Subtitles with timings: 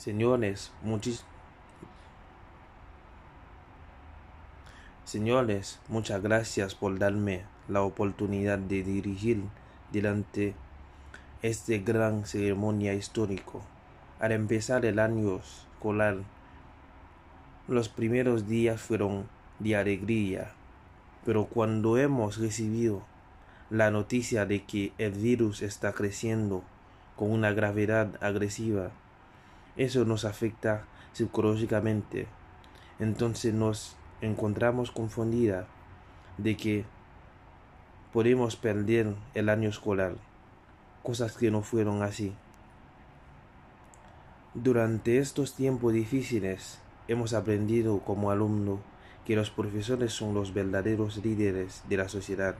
[0.00, 0.72] Señores,
[5.04, 9.42] Señores, muchas gracias por darme la oportunidad de dirigir
[9.92, 10.54] delante
[11.42, 13.60] esta gran ceremonia histórico.
[14.20, 16.16] Al empezar el año escolar,
[17.68, 20.52] los primeros días fueron de alegría,
[21.26, 23.02] pero cuando hemos recibido
[23.68, 26.64] la noticia de que el virus está creciendo
[27.16, 28.92] con una gravedad agresiva,
[29.76, 32.26] eso nos afecta psicológicamente.
[32.98, 35.66] Entonces nos encontramos confundida
[36.38, 36.84] de que
[38.12, 40.14] podemos perder el año escolar,
[41.02, 42.32] cosas que no fueron así.
[44.54, 48.80] Durante estos tiempos difíciles hemos aprendido como alumno
[49.24, 52.56] que los profesores son los verdaderos líderes de la sociedad.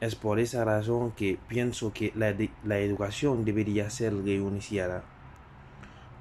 [0.00, 2.34] Es por esa razón que pienso que la,
[2.64, 5.02] la educación debería ser reiniciada.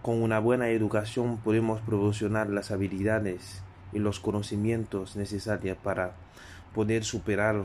[0.04, 6.12] Con una buena educación podemos proporcionar las habilidades y los conocimientos necesarios para
[6.76, 7.64] poder superar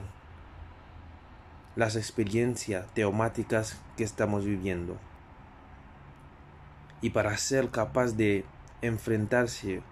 [1.75, 4.97] las experiencias teomáticas que estamos viviendo
[7.01, 8.45] y para ser capaz de
[8.83, 9.83] enfrentarse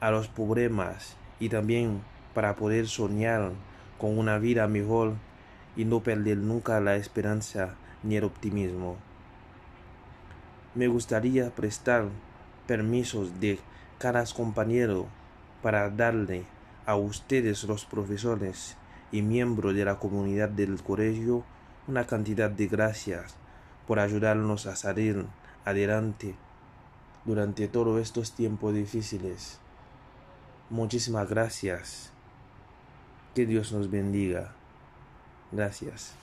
[0.00, 2.00] a los problemas y también
[2.32, 3.52] para poder soñar
[3.98, 5.16] con una vida mejor
[5.76, 8.96] y no perder nunca la esperanza ni el optimismo.
[10.74, 12.08] Me gustaría prestar
[12.66, 13.60] permisos de
[13.98, 15.06] cada compañero
[15.62, 16.44] para darle
[16.84, 18.76] a ustedes los profesores
[19.12, 21.44] y miembros de la comunidad del colegio
[21.86, 23.36] una cantidad de gracias
[23.86, 25.26] por ayudarnos a salir
[25.64, 26.34] adelante
[27.24, 29.60] durante todos estos tiempos difíciles.
[30.70, 32.10] Muchísimas gracias.
[33.34, 34.52] Que Dios nos bendiga.
[35.52, 36.14] Gracias.